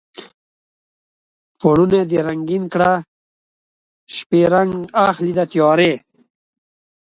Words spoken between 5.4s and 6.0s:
تیارې